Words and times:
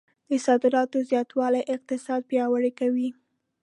د 0.29 0.31
صادراتو 0.45 0.97
زیاتوالی 1.09 1.61
اقتصاد 1.75 2.21
پیاوړی 2.29 2.71
کوي. 2.79 3.09